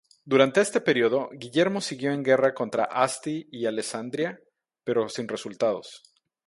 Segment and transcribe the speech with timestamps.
[0.25, 4.39] Durante este periodo, Guillermo siguió en guerra contra Asti y Alessandria,
[4.83, 6.01] pero sin resultados.